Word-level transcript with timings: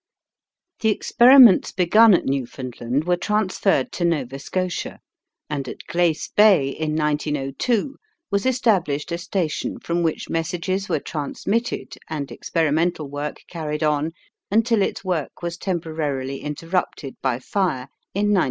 The 0.79 0.89
experiments 0.89 1.71
begun 1.71 2.15
at 2.15 2.25
Newfoundland 2.25 3.03
were 3.03 3.17
transferred 3.17 3.91
to 3.91 4.03
Nova 4.03 4.39
Scotia, 4.39 4.97
and 5.47 5.67
at 5.67 5.85
Glace 5.85 6.27
Bay 6.27 6.69
in 6.69 6.95
1902 6.95 7.97
was 8.31 8.43
established 8.47 9.11
a 9.11 9.19
station 9.19 9.77
from 9.79 10.01
which 10.01 10.27
messages 10.27 10.89
were 10.89 10.99
transmitted 10.99 11.99
and 12.09 12.31
experimental 12.31 13.11
work 13.11 13.43
carried 13.47 13.83
on 13.83 14.13
until 14.49 14.81
its 14.81 15.05
work 15.05 15.43
was 15.43 15.55
temporarily 15.55 16.39
interrupted 16.39 17.15
by 17.21 17.37
fire 17.37 17.87
in 18.15 18.33
1909. 18.33 18.37